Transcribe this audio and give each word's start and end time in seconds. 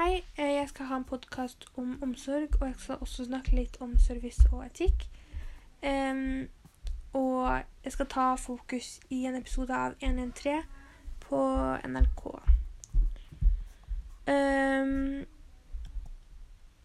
Hei, 0.00 0.24
eh, 0.36 0.54
jeg 0.54 0.68
skal 0.68 0.86
ha 0.86 0.96
en 0.96 1.04
podkast 1.04 1.66
om 1.76 1.98
omsorg, 2.02 2.54
og 2.60 2.66
jeg 2.66 2.74
skal 2.78 2.96
også 3.04 3.24
snakke 3.24 3.52
litt 3.52 3.74
om 3.84 3.98
service 4.00 4.46
og 4.48 4.62
etikk. 4.64 5.02
Um, 5.84 6.48
og 7.12 7.60
jeg 7.84 7.92
skal 7.92 8.06
ta 8.08 8.28
fokus 8.40 8.88
i 9.10 9.18
en 9.28 9.36
episode 9.36 9.76
av 9.76 9.98
113 10.00 10.62
på 11.20 11.40
NRK. 11.84 12.24
Um, 14.24 15.20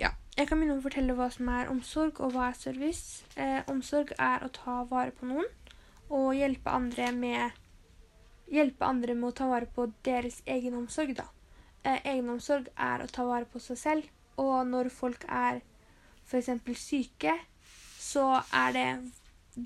ja, 0.04 0.12
jeg 0.36 0.50
kan 0.50 0.60
begynne 0.60 0.76
å 0.76 0.84
fortelle 0.84 1.16
hva 1.16 1.30
som 1.32 1.54
er 1.56 1.72
omsorg, 1.72 2.20
og 2.20 2.36
hva 2.36 2.50
er 2.50 2.60
service. 2.60 3.24
Uh, 3.40 3.62
omsorg 3.72 4.12
er 4.20 4.44
å 4.44 4.52
ta 4.60 4.82
vare 4.92 5.16
på 5.16 5.32
noen 5.32 5.48
og 6.10 6.34
hjelpe 6.36 6.68
andre 6.68 7.14
med 7.16 7.64
Hjelpe 8.52 8.86
andre 8.86 9.16
med 9.16 9.32
å 9.32 9.38
ta 9.40 9.48
vare 9.50 9.72
på 9.72 9.88
deres 10.04 10.44
egen 10.46 10.76
omsorg, 10.78 11.16
da. 11.16 11.30
Eh, 11.86 12.02
egenomsorg 12.16 12.72
er 12.82 13.04
å 13.04 13.12
ta 13.14 13.24
vare 13.28 13.46
på 13.46 13.60
seg 13.62 13.78
selv, 13.78 14.06
og 14.42 14.66
når 14.68 14.90
folk 14.90 15.26
er 15.30 15.62
f.eks. 16.26 16.50
syke, 16.82 17.36
så 18.02 18.42
er 18.50 18.72
det 18.74 18.88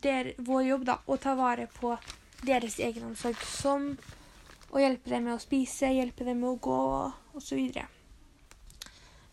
der, 0.03 0.33
vår 0.37 0.65
jobb 0.67 0.83
da, 0.89 0.97
å 1.07 1.15
ta 1.17 1.35
vare 1.39 1.69
på 1.79 1.93
deres 2.43 2.75
egenomsorg, 2.83 3.39
som 3.39 3.93
å 4.69 4.81
hjelpe 4.83 5.13
dem 5.13 5.29
med 5.29 5.37
å 5.37 5.41
spise, 5.41 5.93
hjelpe 5.95 6.27
dem 6.27 6.43
med 6.43 6.49
å 6.51 6.59
gå 6.67 6.81
osv. 7.39 7.79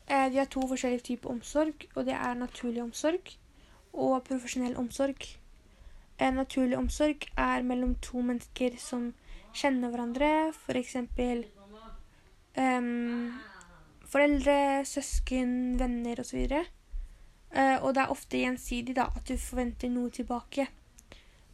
Eh, 0.06 0.28
vi 0.30 0.38
har 0.38 0.46
to 0.46 0.62
forskjellige 0.70 1.08
typer 1.10 1.34
omsorg, 1.34 1.88
og 1.96 2.06
det 2.06 2.14
er 2.14 2.38
naturlig 2.38 2.84
omsorg 2.84 3.34
og 3.92 4.22
profesjonell 4.28 4.78
omsorg. 4.78 5.26
Eh, 6.20 6.30
naturlig 6.32 6.78
omsorg 6.78 7.26
er 7.34 7.66
mellom 7.66 7.98
to 7.98 8.22
mennesker 8.22 8.78
som 8.78 9.10
kjenner 9.56 9.90
hverandre, 9.90 10.30
f.eks. 10.54 10.96
Um, 12.56 13.34
foreldre, 14.08 14.84
søsken, 14.88 15.78
venner 15.78 16.20
osv. 16.20 16.46
Uh, 17.52 17.84
og 17.84 17.94
det 17.94 18.02
er 18.02 18.12
ofte 18.12 18.40
gjensidig 18.40 18.94
da, 18.96 19.10
at 19.12 19.28
du 19.28 19.36
forventer 19.36 19.92
noe 19.92 20.10
tilbake. 20.10 20.64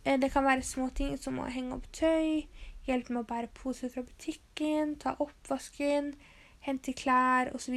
Uh, 0.06 0.14
det 0.22 0.30
kan 0.32 0.46
være 0.46 0.62
små 0.62 0.88
ting 0.94 1.16
som 1.18 1.40
å 1.42 1.48
henge 1.50 1.74
opp 1.74 1.88
tøy, 1.96 2.44
hjelpe 2.86 3.14
med 3.14 3.24
å 3.24 3.30
bære 3.32 3.50
poser 3.56 3.90
fra 3.90 4.04
butikken, 4.06 4.94
ta 5.02 5.16
oppvasken, 5.18 6.12
hente 6.62 6.94
klær 6.94 7.50
osv. 7.56 7.74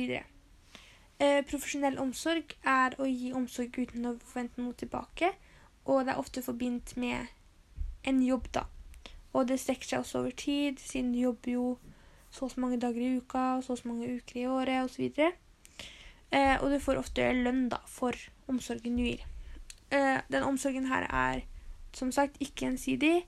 Uh, 1.18 1.42
profesjonell 1.50 1.98
omsorg 2.02 2.54
er 2.62 2.94
å 3.02 3.10
gi 3.10 3.34
omsorg 3.34 3.82
uten 3.82 4.06
å 4.06 4.14
forvente 4.22 4.62
noe 4.62 4.78
tilbake, 4.78 5.34
og 5.90 6.06
det 6.06 6.14
er 6.14 6.22
ofte 6.22 6.46
forbindt 6.46 6.94
med 7.02 7.34
en 8.06 8.22
jobb, 8.22 8.52
da. 8.54 8.68
Og 9.34 9.50
det 9.50 9.58
strekker 9.60 9.96
seg 9.96 10.06
også 10.06 10.22
over 10.22 10.38
tid, 10.38 10.78
siden 10.80 11.14
du 11.14 11.24
jobber 11.24 11.52
jo 11.58 11.68
så 12.36 12.46
og 12.48 12.52
så 12.52 12.62
mange 12.62 12.80
dager 12.82 13.02
i 13.02 13.16
uka, 13.18 13.46
så 13.64 13.74
og 13.74 13.80
så 13.80 13.88
mange 13.88 14.12
uker 14.18 14.42
i 14.42 14.48
året 14.52 14.84
osv. 14.84 15.08
Eh, 16.36 16.56
og 16.60 16.68
du 16.72 16.80
får 16.84 17.00
ofte 17.00 17.30
lønn 17.38 17.70
da, 17.72 17.80
for 17.88 18.18
omsorgen 18.52 19.00
du 19.00 19.06
gir. 19.06 19.24
Eh, 19.94 20.20
den 20.32 20.44
omsorgen 20.44 20.90
her 20.92 21.08
er 21.08 21.46
som 21.96 22.12
sagt 22.12 22.42
ikke 22.44 22.66
gjensidig, 22.66 23.24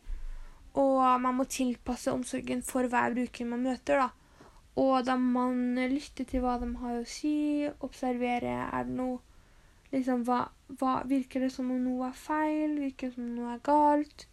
og 0.77 1.22
man 1.23 1.38
må 1.39 1.47
tilpasse 1.49 2.11
omsorgen 2.11 2.61
for 2.66 2.89
hver 2.91 3.16
bruker 3.16 3.47
man 3.47 3.64
møter. 3.64 4.03
da. 4.03 4.09
Og 4.77 5.05
da 5.05 5.16
må 5.17 5.47
man 5.49 5.89
lytte 5.89 6.27
til 6.27 6.44
hva 6.44 6.59
de 6.61 6.67
har 6.77 6.99
å 6.99 7.08
si, 7.09 7.66
observere 7.81 8.52
er 8.67 8.86
det 8.86 8.94
noe 8.94 9.21
liksom, 9.94 10.25
hva, 10.27 10.44
hva, 10.77 10.99
Virker 11.09 11.45
det 11.45 11.52
som 11.55 11.71
om 11.73 11.80
noe 11.81 12.11
er 12.11 12.19
feil? 12.19 12.75
Virker 12.83 13.09
det 13.09 13.16
som 13.16 13.25
om 13.25 13.39
noe 13.39 13.55
er 13.55 13.64
galt? 13.66 14.27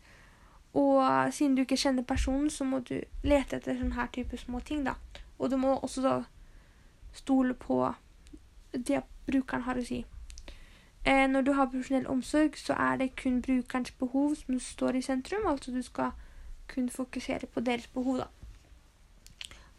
Og 0.74 1.32
siden 1.34 1.54
du 1.54 1.62
ikke 1.62 1.78
kjenner 1.78 2.02
personen, 2.02 2.50
så 2.50 2.64
må 2.66 2.80
du 2.82 2.96
lete 3.22 3.60
etter 3.60 3.78
sånne 3.78 3.94
her 3.94 4.10
type 4.14 4.38
små 4.38 4.60
ting, 4.60 4.82
da. 4.86 4.96
Og 5.38 5.50
du 5.50 5.56
må 5.56 5.76
også 5.76 6.02
da 6.02 6.14
stole 7.14 7.54
på 7.54 7.78
det 8.74 9.04
brukeren 9.26 9.62
har 9.68 9.78
å 9.78 9.84
si. 9.86 10.02
Eh, 11.04 11.26
når 11.30 11.42
du 11.46 11.52
har 11.52 11.68
profesjonell 11.70 12.08
omsorg, 12.10 12.56
så 12.58 12.74
er 12.80 12.96
det 12.96 13.14
kun 13.20 13.42
brukerens 13.44 13.92
behov 14.00 14.34
som 14.40 14.58
står 14.60 14.98
i 14.98 15.04
sentrum. 15.04 15.46
Altså 15.46 15.70
du 15.70 15.82
skal 15.82 16.10
kun 16.68 16.88
fokusere 16.88 17.46
på 17.46 17.60
deres 17.60 17.86
behov, 17.86 18.24
da. 18.24 18.28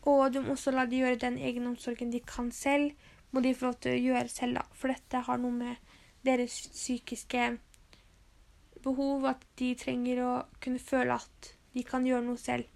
Og 0.05 0.33
du 0.33 0.41
må 0.41 0.53
også 0.53 0.71
la 0.71 0.85
de 0.85 1.01
gjøre 1.01 1.19
den 1.23 1.37
egenomsorgen 1.41 2.11
de 2.13 2.19
kan 2.19 2.51
selv, 2.51 2.91
må 3.31 3.41
de 3.41 3.55
få 3.55 3.71
lov 3.71 3.79
til 3.81 3.95
å 3.95 4.03
gjøre 4.03 4.29
selv, 4.29 4.59
da. 4.59 4.65
For 4.71 4.93
dette 4.93 5.23
har 5.27 5.41
noe 5.41 5.51
med 5.51 5.95
deres 6.25 6.69
psykiske 6.73 7.57
behov, 8.85 9.25
at 9.33 9.43
de 9.59 9.73
trenger 9.79 10.21
å 10.23 10.33
kunne 10.63 10.81
føle 10.81 11.17
at 11.17 11.51
de 11.75 11.83
kan 11.83 12.05
gjøre 12.07 12.25
noe 12.27 12.39
selv. 12.39 12.69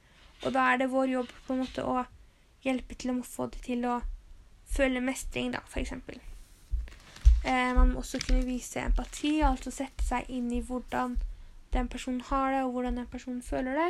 Og 0.43 0.55
da 0.55 0.69
er 0.71 0.81
det 0.81 0.91
vår 0.91 1.13
jobb 1.13 1.31
på 1.45 1.55
en 1.55 1.61
måte 1.63 1.85
å 1.85 2.03
hjelpe 2.65 2.97
til 2.99 3.13
å 3.13 3.21
få 3.23 3.47
det 3.53 3.63
til 3.65 3.85
å 3.87 3.99
føle 4.69 5.01
mestring, 5.03 5.53
da, 5.55 5.63
f.eks. 5.67 5.95
Eh, 7.45 7.71
man 7.75 7.93
må 7.93 8.03
også 8.03 8.19
kunne 8.23 8.45
vise 8.47 8.83
empati, 8.83 9.39
altså 9.45 9.71
sette 9.73 10.05
seg 10.05 10.29
inn 10.33 10.51
i 10.53 10.61
hvordan 10.65 11.17
den 11.73 11.89
personen 11.91 12.21
har 12.29 12.53
det, 12.53 12.63
og 12.65 12.73
hvordan 12.75 12.99
den 12.99 13.09
personen 13.09 13.41
føler 13.45 13.79
det, 13.79 13.89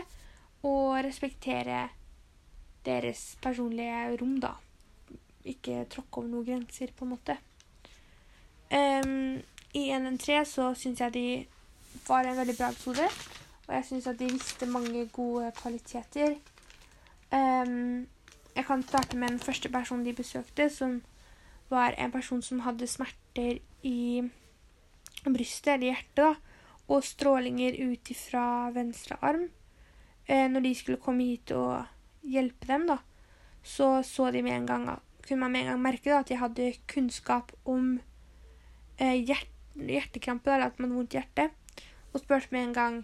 og 0.67 0.99
respektere 1.05 1.87
deres 2.85 3.37
personlige 3.41 4.17
rom, 4.21 4.39
da. 4.43 4.55
Ikke 5.47 5.85
tråkke 5.91 6.21
over 6.21 6.31
noen 6.31 6.47
grenser, 6.47 6.91
på 6.95 7.05
en 7.07 7.13
måte. 7.15 7.37
Um, 8.69 9.39
I 9.73 9.89
NN3 9.97 10.43
så 10.45 10.73
syns 10.77 11.01
jeg 11.01 11.15
de 11.15 11.27
var 12.07 12.25
en 12.25 12.37
veldig 12.37 12.55
bra 12.57 12.69
episode. 12.73 13.05
Og 13.67 13.75
jeg 13.75 13.85
syns 13.85 14.07
at 14.09 14.19
de 14.19 14.31
visste 14.31 14.65
mange 14.65 15.05
gode 15.13 15.51
kvaliteter. 15.61 16.35
Um, 17.31 18.07
jeg 18.55 18.65
kan 18.65 18.83
starte 18.83 19.17
med 19.17 19.29
den 19.29 19.39
første 19.39 19.69
personen 19.69 20.05
de 20.05 20.13
besøkte, 20.13 20.69
som 20.69 21.01
var 21.69 21.93
en 21.97 22.11
person 22.11 22.41
som 22.41 22.63
hadde 22.65 22.87
smerter 22.87 23.59
i 23.85 24.23
brystet, 25.23 25.73
eller 25.73 25.91
hjertet, 25.91 26.23
da, 26.23 26.33
og 26.89 27.05
strålinger 27.05 27.77
ut 27.91 28.09
fra 28.17 28.71
venstre 28.73 29.19
arm. 29.21 29.45
Uh, 30.29 30.47
når 30.49 30.65
de 30.65 30.73
skulle 30.75 31.01
komme 31.01 31.29
hit 31.29 31.53
og 31.53 31.85
hjelpe 32.25 32.67
dem, 32.67 32.89
da, 32.89 32.97
så 33.63 34.01
så 34.03 34.31
de 34.31 34.41
med 34.41 34.55
en 34.57 34.67
gang 34.67 34.89
kunne 35.27 35.39
man 35.39 35.51
med 35.51 35.61
en 35.61 35.67
gang 35.73 35.81
merke 35.81 36.09
da, 36.09 36.23
at 36.23 36.29
de 36.29 36.41
hadde 36.41 36.73
kunnskap 36.89 37.51
om 37.65 37.99
eh, 38.97 39.19
hjert, 39.21 39.51
hjertekrampe, 39.75 40.49
eller 40.49 40.71
at 40.71 40.79
man 40.79 40.89
hadde 40.89 40.97
vondt 40.97 41.13
i 41.13 41.19
hjertet 41.19 41.58
og 42.13 42.21
spurte 42.21 42.51
med 42.51 42.69
en 42.69 42.73
gang 42.73 42.99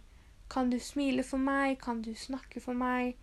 kan 0.49 0.69
du 0.69 0.79
smile 0.79 1.23
for 1.25 1.41
meg, 1.41 1.79
kan 1.81 2.01
du 2.05 2.13
snakke 2.16 2.61
for 2.61 2.77
meg, 2.77 3.16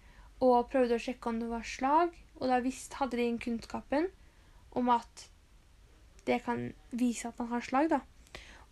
og 0.42 0.70
prøvde 0.72 0.98
å 0.98 1.02
sjekke 1.02 1.30
om 1.30 1.38
det 1.38 1.50
var 1.50 1.66
slag. 1.66 2.16
Og 2.40 2.48
da 2.50 2.58
visst 2.64 2.96
hadde 2.98 3.18
de 3.20 3.28
kunnskapen 3.38 4.08
om 4.78 4.88
at 4.90 5.28
det 6.26 6.40
kan 6.46 6.70
vise 6.90 7.28
at 7.28 7.38
man 7.38 7.52
har 7.52 7.66
slag, 7.66 7.90
da. 7.92 8.00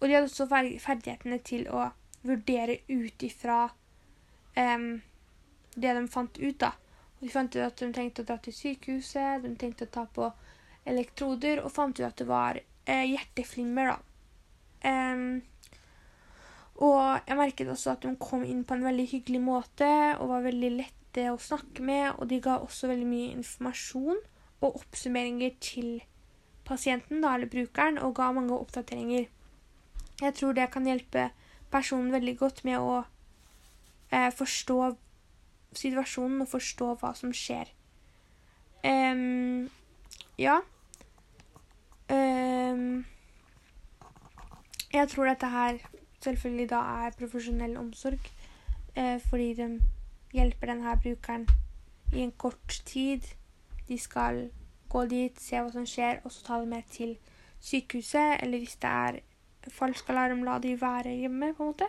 Og 0.00 0.08
de 0.08 0.16
hadde 0.16 0.30
også 0.30 0.48
ferdighetene 0.50 1.38
til 1.46 1.66
å 1.70 1.90
vurdere 2.26 2.80
ut 2.88 3.22
ifra 3.24 3.62
um, 4.56 5.00
det 5.76 5.94
de 5.96 6.06
fant 6.10 6.40
ut, 6.40 6.58
da. 6.58 6.72
Og 7.18 7.26
de 7.26 7.32
fant 7.32 7.56
ut 7.56 7.62
at 7.62 7.82
de 7.82 7.90
tenkte 7.94 8.24
å 8.24 8.30
dra 8.30 8.38
til 8.42 8.56
sykehuset, 8.56 9.44
de 9.44 9.54
tenkte 9.60 9.86
å 9.86 9.94
ta 9.94 10.06
på 10.10 10.30
elektroder, 10.88 11.62
og 11.62 11.74
fant 11.74 12.00
ut 12.00 12.06
at 12.06 12.18
det 12.18 12.26
var 12.30 12.58
eh, 12.58 13.06
hjerteflimmer, 13.12 13.92
da. 13.92 13.98
Um, 14.80 15.42
og 16.80 17.28
jeg 17.28 17.36
merket 17.36 17.68
også 17.68 17.92
at 17.92 18.04
de 18.06 18.14
kom 18.20 18.44
inn 18.46 18.62
på 18.64 18.76
en 18.76 18.86
veldig 18.86 19.04
hyggelig 19.10 19.40
måte 19.44 19.88
og 20.16 20.30
var 20.30 20.46
veldig 20.46 20.70
lette 20.78 21.26
å 21.28 21.36
snakke 21.40 21.84
med. 21.84 22.14
Og 22.16 22.30
de 22.30 22.38
ga 22.40 22.56
også 22.64 22.88
veldig 22.88 23.08
mye 23.08 23.34
informasjon 23.34 24.22
og 24.60 24.78
oppsummeringer 24.80 25.58
til 25.60 25.90
pasienten, 26.64 27.20
da, 27.20 27.34
eller 27.34 27.50
brukeren, 27.52 27.98
og 28.00 28.14
ga 28.16 28.30
mange 28.32 28.56
oppdateringer. 28.56 29.28
Jeg 30.20 30.36
tror 30.36 30.56
det 30.56 30.70
kan 30.72 30.88
hjelpe 30.88 31.28
personen 31.72 32.12
veldig 32.12 32.36
godt 32.40 32.64
med 32.64 32.80
å 32.80 32.96
eh, 34.12 34.30
forstå 34.32 34.80
situasjonen 35.76 36.44
og 36.44 36.50
forstå 36.50 36.90
hva 37.00 37.12
som 37.16 37.32
skjer. 37.36 37.70
Um, 38.84 39.68
ja. 40.40 40.60
Um, 42.10 43.04
jeg 44.90 45.08
tror 45.12 45.28
dette 45.30 45.50
her 45.52 45.78
selvfølgelig 46.20 46.70
da 46.70 46.80
er 47.06 47.16
profesjonell 47.18 47.76
omsorg, 47.80 48.30
eh, 48.96 49.20
fordi 49.30 49.54
de 49.54 49.68
hjelper 50.32 50.66
denne 50.66 50.96
brukeren 51.02 51.48
i 52.12 52.20
en 52.20 52.32
kort 52.32 52.82
tid. 52.84 53.20
De 53.88 53.98
skal 53.98 54.50
gå 54.88 55.04
dit, 55.06 55.40
se 55.40 55.56
hva 55.56 55.70
som 55.72 55.86
skjer, 55.86 56.20
og 56.24 56.32
så 56.32 56.44
ta 56.46 56.60
det 56.60 56.68
med 56.68 56.82
til 56.90 57.16
sykehuset. 57.60 58.42
Eller 58.42 58.58
hvis 58.58 58.76
det 58.82 58.90
er 58.90 59.20
falsk 59.68 60.10
alarm, 60.10 60.44
la 60.44 60.58
de 60.58 60.80
være 60.80 61.14
hjemme, 61.22 61.54
på 61.54 61.62
en 61.62 61.72
måte. 61.72 61.88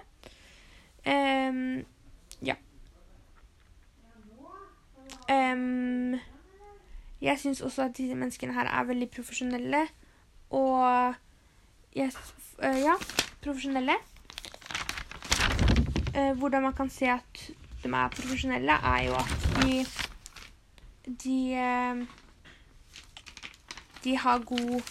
Um, 1.06 1.86
ja. 2.46 2.56
Um, 5.32 6.20
jeg 7.22 7.40
syns 7.40 7.62
også 7.62 7.84
at 7.84 7.98
disse 7.98 8.16
menneskene 8.16 8.54
her 8.54 8.70
er 8.70 8.84
veldig 8.84 9.10
profesjonelle. 9.10 9.88
Og 10.50 11.14
yes, 11.98 12.18
uh, 12.64 12.80
ja, 12.82 12.96
profesjonelle. 13.42 13.98
Eh, 16.16 16.34
hvordan 16.38 16.62
man 16.62 16.74
kan 16.74 16.90
se 16.90 17.08
at 17.10 17.44
de 17.84 17.90
er 17.90 18.10
profesjonelle, 18.16 18.74
er 18.74 19.04
jo 19.08 19.16
at 19.16 19.48
de 19.62 19.86
De 21.08 21.54
eh, 21.54 22.08
de 24.04 24.18
har 24.18 24.40
god 24.40 24.82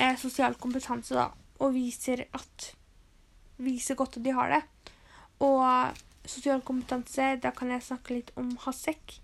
eh, 0.00 0.16
sosial 0.16 0.54
kompetanse, 0.60 1.14
da, 1.16 1.30
og 1.58 1.74
viser 1.74 2.26
at 2.36 2.74
Viser 3.60 3.94
godt 3.94 4.16
at 4.16 4.24
de 4.24 4.32
har 4.32 4.48
det. 4.48 4.60
Og 5.44 5.96
sosial 6.24 6.62
kompetanse, 6.64 7.34
da 7.42 7.50
kan 7.52 7.68
jeg 7.68 7.82
snakke 7.84 8.14
litt 8.14 8.30
om 8.40 8.54
HASEK. 8.62 9.18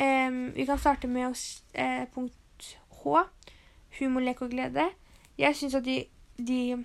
Eh, 0.00 0.38
vi 0.54 0.64
kan 0.64 0.80
starte 0.80 1.08
med 1.08 1.36
eh, 1.74 2.06
punkt 2.14 2.70
H. 3.02 3.26
Humor, 3.98 4.24
lek 4.24 4.40
og 4.40 4.54
glede. 4.54 4.86
Jeg 5.36 5.56
syns 5.56 5.76
at 5.76 5.84
de, 5.84 5.98
de 6.40 6.84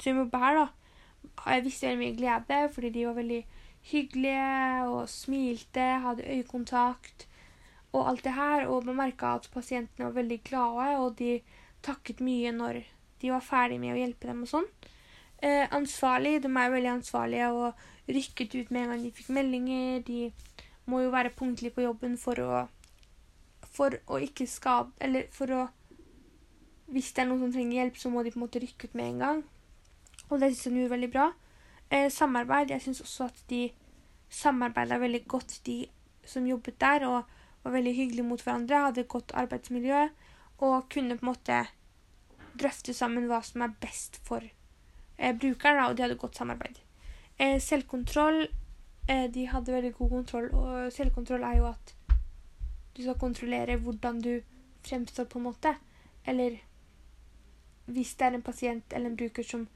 som 0.00 0.22
jobber 0.22 0.46
her, 0.46 0.62
da, 0.62 0.66
jeg 1.46 1.64
visste 1.64 1.86
veldig 1.86 2.02
mye 2.02 2.16
glede 2.18 2.58
fordi 2.74 2.90
de 2.94 3.06
var 3.06 3.16
veldig 3.18 3.42
hyggelige 3.90 4.88
og 4.88 5.08
smilte, 5.08 5.86
hadde 6.04 6.28
øyekontakt 6.36 7.26
og 7.92 8.08
alt 8.08 8.24
det 8.24 8.34
her. 8.34 8.66
Og 8.66 8.86
man 8.86 8.96
merka 8.96 9.34
at 9.36 9.50
pasientene 9.52 10.08
var 10.08 10.18
veldig 10.18 10.40
glade, 10.44 10.98
og 10.98 11.18
de 11.18 11.40
takket 11.84 12.20
mye 12.24 12.52
når 12.52 12.82
de 13.22 13.32
var 13.32 13.44
ferdig 13.44 13.78
med 13.80 13.94
å 13.94 14.00
hjelpe 14.00 14.28
dem 14.30 14.44
og 14.44 14.50
sånn. 14.50 14.68
Eh, 15.44 15.68
ansvarlig, 15.76 16.42
De 16.42 16.48
er 16.48 16.70
veldig 16.70 16.90
ansvarlige 16.90 17.50
og 17.52 17.74
rykket 18.08 18.54
ut 18.54 18.70
med 18.70 18.82
en 18.82 18.94
gang 18.94 19.02
de 19.02 19.10
fikk 19.12 19.28
meldinger. 19.28 20.00
De 20.06 20.32
må 20.86 21.00
jo 21.02 21.12
være 21.12 21.34
punktlige 21.36 21.74
på 21.74 21.84
jobben 21.84 22.16
for 22.18 22.40
å 22.40 22.66
for 23.74 23.96
å 24.06 24.20
ikke 24.22 24.46
skade 24.46 24.92
Eller 25.02 25.26
for 25.34 25.50
å 25.50 25.62
Hvis 26.86 27.12
det 27.12 27.24
er 27.24 27.28
noen 27.30 27.40
som 27.40 27.52
trenger 27.52 27.80
hjelp, 27.80 27.96
så 27.96 28.10
må 28.12 28.22
de 28.22 28.30
på 28.30 28.38
en 28.38 28.44
måte 28.44 28.60
rykke 28.60 28.88
ut 28.88 28.94
med 28.94 29.06
en 29.06 29.22
gang. 29.22 29.38
Og 30.30 30.40
det 30.40 30.52
syns 30.52 30.64
de 30.64 30.80
gjorde 30.80 30.94
veldig 30.96 31.10
bra. 31.12 31.30
Eh, 31.90 32.10
samarbeid. 32.10 32.70
Jeg 32.70 32.82
syns 32.82 33.00
også 33.04 33.28
at 33.30 33.44
de 33.50 33.70
samarbeida 34.30 34.98
veldig 34.98 35.24
godt, 35.28 35.60
de 35.66 35.86
som 36.26 36.46
jobbet 36.46 36.80
der, 36.80 37.06
og 37.06 37.22
var 37.64 37.70
veldig 37.70 37.94
hyggelige 37.96 38.26
mot 38.26 38.42
hverandre, 38.42 38.84
hadde 38.86 39.00
et 39.00 39.08
godt 39.08 39.32
arbeidsmiljø 39.34 40.08
og 40.58 40.88
kunne 40.92 41.16
på 41.18 41.26
en 41.26 41.32
måte 41.32 41.60
drøfte 42.60 42.94
sammen 42.94 43.26
hva 43.28 43.40
som 43.44 43.64
er 43.64 43.76
best 43.80 44.20
for 44.26 44.42
eh, 45.18 45.34
brukeren, 45.36 45.84
og 45.84 45.96
de 45.96 46.04
hadde 46.04 46.18
godt 46.20 46.36
samarbeid. 46.36 46.78
Eh, 47.38 47.60
selvkontroll 47.60 48.44
eh, 49.08 49.26
De 49.34 49.46
hadde 49.50 49.72
veldig 49.72 49.94
god 49.94 50.10
kontroll, 50.10 50.50
og 50.54 50.92
selvkontroll 50.92 51.42
er 51.42 51.56
jo 51.58 51.70
at 51.72 51.94
du 52.94 53.02
skal 53.02 53.18
kontrollere 53.18 53.76
hvordan 53.76 54.20
du 54.22 54.40
fremstår, 54.86 55.24
på 55.24 55.38
en 55.38 55.48
måte. 55.48 55.74
Eller 56.26 56.60
hvis 57.86 58.14
det 58.14 58.26
er 58.26 58.36
en 58.36 58.42
pasient 58.42 58.92
eller 58.92 59.10
en 59.10 59.16
bruker 59.16 59.42
som 59.42 59.66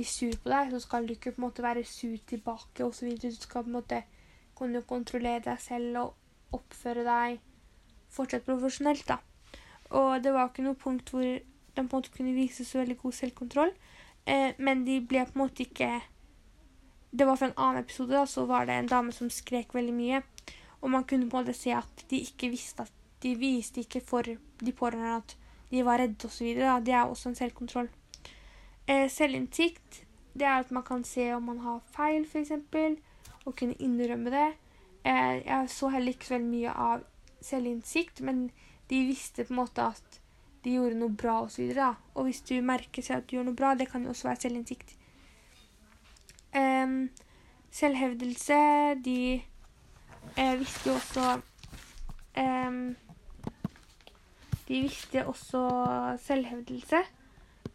blir 0.00 0.08
sur 0.08 0.36
på 0.40 0.48
deg, 0.48 0.70
så 0.72 0.80
skal 0.80 1.06
du 1.06 1.12
ikke 1.12 1.34
på 1.34 1.40
en 1.40 1.46
måte 1.48 1.62
være 1.62 1.84
sur 1.84 2.16
tilbake 2.26 2.84
osv. 2.84 3.12
Du 3.20 3.28
skal 3.34 3.64
på 3.64 3.68
en 3.68 3.76
måte 3.76 4.02
kunne 4.56 4.82
kontrollere 4.82 5.42
deg 5.44 5.60
selv 5.60 5.98
og 6.00 6.56
oppføre 6.56 7.04
deg 7.04 7.40
fortsatt 8.10 8.46
profesjonelt, 8.46 9.06
da. 9.08 9.18
Og 9.90 10.22
det 10.22 10.32
var 10.32 10.48
ikke 10.48 10.64
noe 10.64 10.78
punkt 10.78 11.10
hvor 11.10 11.22
de 11.22 11.40
på 11.74 11.82
en 11.82 11.90
måte 11.92 12.12
kunne 12.14 12.34
vise 12.34 12.64
så 12.64 12.80
veldig 12.80 12.96
god 13.02 13.12
selvkontroll, 13.18 13.74
eh, 14.26 14.56
men 14.58 14.86
de 14.86 15.00
ble 15.00 15.24
på 15.26 15.36
en 15.36 15.44
måte 15.44 15.66
ikke 15.66 16.00
Det 17.10 17.26
var 17.26 17.34
fra 17.34 17.48
en 17.48 17.56
annen 17.58 17.82
episode, 17.82 18.14
da, 18.14 18.24
så 18.24 18.44
var 18.46 18.66
det 18.66 18.74
en 18.78 18.86
dame 18.86 19.12
som 19.12 19.26
skrek 19.30 19.72
veldig 19.74 19.92
mye. 19.92 20.20
Og 20.80 20.90
man 20.90 21.02
kunne 21.02 21.26
på 21.26 21.36
en 21.36 21.42
måte 21.42 21.56
se 21.58 21.72
at 21.74 22.04
de 22.10 22.20
ikke 22.22 22.52
visste 22.52 22.82
at 22.86 22.92
De 23.22 23.34
viste 23.34 23.80
ikke 23.80 24.00
for 24.00 24.22
de 24.22 24.72
pårørende 24.72 25.16
at 25.16 25.36
de 25.70 25.82
var 25.84 25.98
redde 25.98 26.24
osv. 26.24 26.54
Det 26.86 26.94
er 26.94 27.02
også 27.02 27.28
en 27.28 27.34
selvkontroll. 27.34 27.88
Eh, 28.90 29.06
selvinnsikt 29.12 30.02
det 30.34 30.46
er 30.46 30.64
at 30.64 30.70
man 30.74 30.82
kan 30.86 31.04
se 31.04 31.28
om 31.34 31.46
man 31.46 31.60
har 31.62 31.80
feil, 31.94 32.24
f.eks., 32.26 32.52
og 33.46 33.56
kunne 33.56 33.78
innrømme 33.78 34.30
det. 34.30 34.48
Eh, 35.04 35.46
jeg 35.46 35.70
så 35.70 35.88
heller 35.88 36.14
ikke 36.14 36.26
så 36.26 36.34
veldig 36.34 36.50
mye 36.50 36.72
av 36.88 37.04
selvinnsikt, 37.40 38.20
men 38.26 38.50
de 38.90 39.04
visste 39.06 39.46
på 39.46 39.54
en 39.54 39.60
måte 39.62 39.84
at 39.94 40.20
de 40.64 40.74
gjorde 40.76 40.98
noe 41.00 41.16
bra 41.16 41.40
osv. 41.46 41.70
Og, 41.72 42.00
og 42.14 42.28
hvis 42.28 42.42
du 42.46 42.56
merker 42.62 43.04
seg 43.04 43.20
at 43.20 43.28
du 43.28 43.36
gjør 43.36 43.48
noe 43.48 43.58
bra, 43.58 43.74
det 43.74 43.88
kan 43.90 44.04
jo 44.04 44.12
også 44.12 44.28
være 44.28 44.42
selvinnsikt. 44.44 44.96
Um, 46.50 47.04
selvhevdelse 47.70 48.56
De 49.04 49.38
eh, 50.34 50.54
visste 50.58 50.88
jo 50.88 50.96
også 50.96 51.36
um, 52.42 52.80
De 54.66 54.80
visste 54.82 55.22
også 55.30 55.62
selvhevdelse. 56.26 57.04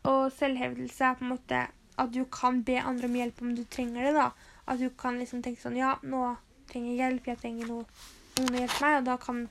Og 0.05 0.31
selvhevdelse 0.35 1.05
er 1.05 1.17
på 1.17 1.25
en 1.25 1.33
måte 1.33 1.61
at 2.01 2.11
du 2.13 2.25
kan 2.31 2.63
be 2.67 2.75
andre 2.81 3.07
om 3.07 3.15
hjelp 3.15 3.41
om 3.41 3.55
du 3.55 3.63
trenger 3.63 4.07
det. 4.07 4.13
da. 4.15 4.29
At 4.67 4.79
du 4.79 4.89
kan 4.89 5.19
liksom 5.19 5.41
tenke 5.45 5.61
sånn 5.61 5.77
Ja, 5.79 5.95
nå 6.03 6.35
trenger 6.69 6.91
jeg 6.91 7.01
hjelp. 7.01 7.29
Jeg 7.31 7.41
trenger 7.41 7.71
noe, 7.71 7.85
noen 8.39 8.57
å 8.57 8.63
hjelpe 8.63 8.81
meg. 8.83 8.97
Og 8.99 9.07
da 9.09 9.17
kan 9.21 9.45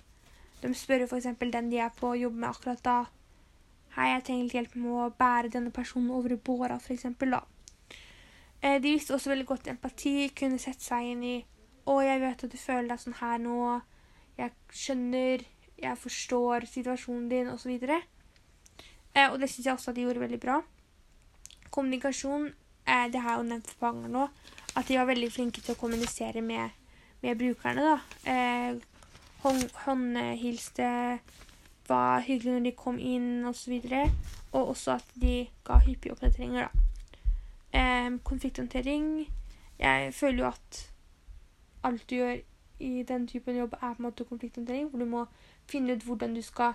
de 0.62 0.74
spørre 0.76 1.08
f.eks. 1.08 1.30
den 1.40 1.70
de 1.72 1.80
er 1.82 1.94
på 1.96 2.12
å 2.12 2.18
jobbe 2.18 2.40
med 2.42 2.50
akkurat 2.50 2.84
da. 2.84 2.98
Hei, 3.96 4.10
jeg 4.10 4.24
trenger 4.26 4.44
litt 4.44 4.58
hjelp 4.58 4.76
med 4.82 4.92
å 4.98 5.10
bære 5.18 5.52
denne 5.54 5.70
personen 5.74 6.10
over 6.10 6.34
i 6.34 6.40
båra, 6.50 6.78
f.eks. 6.82 7.06
da. 7.20 7.42
Eh, 8.64 8.80
de 8.80 8.94
visste 8.94 9.14
også 9.14 9.30
veldig 9.30 9.46
godt 9.46 9.68
empati. 9.72 10.30
Kunne 10.36 10.60
sette 10.62 10.84
seg 10.84 11.14
inn 11.14 11.26
i 11.26 11.36
Å, 11.84 11.98
jeg 12.00 12.20
vet 12.22 12.42
at 12.46 12.52
du 12.52 12.56
føler 12.56 12.86
deg 12.88 13.00
sånn 13.02 13.18
her 13.18 13.40
nå. 13.42 13.58
Jeg 14.38 14.54
skjønner. 14.72 15.42
Jeg 15.76 15.98
forstår 16.00 16.64
situasjonen 16.70 17.26
din, 17.28 17.50
osv. 17.52 17.74
Eh, 19.14 19.30
og 19.30 19.38
det 19.40 19.50
syns 19.50 19.66
jeg 19.66 19.74
også 19.74 19.90
at 19.90 19.96
de 19.96 20.06
gjorde 20.06 20.20
veldig 20.20 20.40
bra. 20.40 20.60
Kommunikasjon 21.70 22.48
eh, 22.86 23.06
Det 23.12 23.20
har 23.20 23.30
jeg 23.30 23.38
jo 23.38 23.48
nevnt 23.50 23.70
for 23.70 23.86
mange 23.86 24.08
nå. 24.08 24.28
At 24.76 24.88
de 24.88 24.98
var 24.98 25.06
veldig 25.06 25.30
flinke 25.32 25.62
til 25.62 25.74
å 25.74 25.78
kommunisere 25.78 26.42
med, 26.42 26.70
med 27.22 27.38
brukerne. 27.38 27.94
da. 27.94 27.98
Eh, 28.30 28.74
hånd, 29.44 29.68
var 31.88 32.20
hyggelig 32.24 32.52
når 32.52 32.64
de 32.64 32.72
kom 32.72 32.98
inn 32.98 33.44
osv. 33.46 33.72
Og, 33.76 33.90
så 33.90 34.06
og 34.52 34.68
også 34.68 34.96
at 34.96 35.14
de 35.20 35.46
ga 35.64 35.78
hyppige 35.84 36.12
oppdateringer. 36.12 36.68
da. 36.68 36.84
Eh, 37.74 38.10
konflikthåndtering 38.22 39.28
Jeg 39.78 40.14
føler 40.14 40.38
jo 40.38 40.46
at 40.46 40.92
alt 41.82 42.10
du 42.10 42.14
gjør 42.14 42.36
i 42.78 43.02
den 43.02 43.26
typen 43.26 43.56
jobb, 43.56 43.72
er 43.72 43.94
på 43.94 43.98
en 43.98 44.02
måte 44.02 44.24
konflikthåndtering. 44.24 44.88
hvor 44.90 44.98
du 44.98 45.04
må 45.04 45.26
finne 45.66 45.92
ut 45.92 46.02
hvordan 46.02 46.34
du 46.34 46.42
skal 46.42 46.72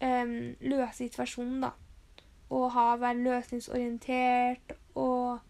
um, 0.00 0.54
løse 0.60 1.04
situasjonen, 1.04 1.66
da. 1.66 1.72
Og 2.54 2.70
ha, 2.74 2.94
være 3.00 3.22
løsningsorientert 3.24 4.74
og 4.94 5.40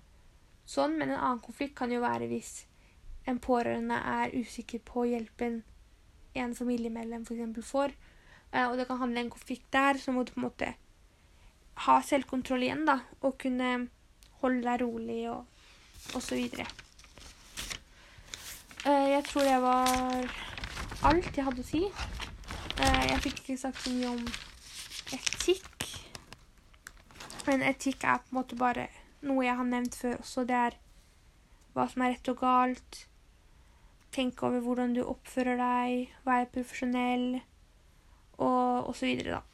sånn. 0.68 0.96
Men 0.98 1.10
en 1.12 1.20
annen 1.20 1.42
konflikt 1.44 1.76
kan 1.78 1.92
jo 1.92 2.02
være 2.04 2.28
hvis 2.30 2.64
en 3.28 3.40
pårørende 3.40 3.96
er 3.96 4.34
usikker 4.36 4.82
på 4.84 5.06
hjelpen 5.08 5.62
en 6.34 6.54
familiemedlem 6.56 7.24
f.eks. 7.24 7.66
får. 7.66 7.94
Uh, 8.54 8.70
og 8.70 8.78
det 8.78 8.88
kan 8.88 9.00
handle 9.02 9.24
en 9.24 9.34
konflikt 9.34 9.66
der, 9.72 9.98
så 9.98 10.12
må 10.12 10.24
du 10.24 10.34
på 10.34 10.40
en 10.42 10.48
måte 10.48 10.72
ha 11.84 11.98
selvkontroll 12.06 12.62
igjen, 12.66 12.86
da. 12.86 13.00
Og 13.22 13.38
kunne 13.42 13.88
holde 14.42 14.64
deg 14.66 14.82
rolig 14.84 15.20
og, 15.32 15.46
og 16.14 16.22
så 16.22 16.38
videre. 16.38 16.66
Uh, 18.84 19.08
jeg 19.14 19.24
tror 19.30 19.48
det 19.48 19.60
var 19.64 20.34
alt 21.04 21.36
jeg 21.36 21.44
hadde 21.46 21.64
å 21.64 21.66
si. 21.68 21.82
Uh, 22.74 23.02
jeg 23.08 23.22
fikk 23.22 23.40
ikke 23.42 23.58
sagt 23.60 23.80
så 23.84 23.92
mye 23.94 24.12
om 24.16 24.22
etikk. 25.14 25.88
Men 27.46 27.64
etikk 27.68 28.04
er 28.08 28.22
på 28.22 28.32
en 28.32 28.38
måte 28.40 28.58
bare 28.58 28.88
noe 29.24 29.44
jeg 29.46 29.56
har 29.58 29.68
nevnt 29.68 29.96
før 29.98 30.20
også. 30.20 30.44
Det 30.48 30.56
er 30.58 30.78
hva 31.74 31.86
som 31.90 32.04
er 32.04 32.14
rett 32.14 32.30
og 32.32 32.40
galt. 32.40 33.00
Tenke 34.14 34.46
over 34.46 34.62
hvordan 34.62 34.94
du 34.94 35.02
oppfører 35.02 35.58
deg, 35.58 36.12
være 36.26 36.50
profesjonell, 36.54 37.40
og, 38.38 38.90
videre, 39.02 39.38
da. 39.40 39.53